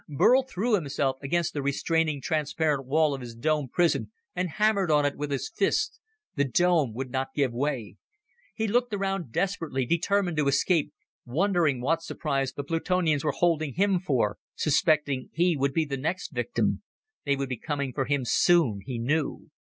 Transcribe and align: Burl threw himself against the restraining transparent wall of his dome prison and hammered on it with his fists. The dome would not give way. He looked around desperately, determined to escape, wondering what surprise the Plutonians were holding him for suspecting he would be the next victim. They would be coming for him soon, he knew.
Burl 0.09 0.41
threw 0.41 0.73
himself 0.73 1.17
against 1.21 1.53
the 1.53 1.61
restraining 1.61 2.21
transparent 2.21 2.87
wall 2.87 3.13
of 3.13 3.21
his 3.21 3.35
dome 3.35 3.67
prison 3.67 4.11
and 4.35 4.49
hammered 4.49 4.89
on 4.89 5.05
it 5.05 5.15
with 5.15 5.29
his 5.29 5.47
fists. 5.55 5.99
The 6.35 6.43
dome 6.43 6.95
would 6.95 7.11
not 7.11 7.35
give 7.35 7.53
way. 7.53 7.97
He 8.55 8.67
looked 8.67 8.95
around 8.95 9.31
desperately, 9.31 9.85
determined 9.85 10.37
to 10.37 10.47
escape, 10.47 10.91
wondering 11.23 11.81
what 11.81 12.01
surprise 12.01 12.51
the 12.51 12.63
Plutonians 12.63 13.23
were 13.23 13.31
holding 13.31 13.75
him 13.75 13.99
for 13.99 14.39
suspecting 14.55 15.29
he 15.33 15.55
would 15.55 15.71
be 15.71 15.85
the 15.85 15.97
next 15.97 16.31
victim. 16.33 16.81
They 17.23 17.35
would 17.35 17.49
be 17.49 17.57
coming 17.57 17.93
for 17.93 18.05
him 18.05 18.25
soon, 18.25 18.79
he 18.83 18.97
knew. 18.97 19.51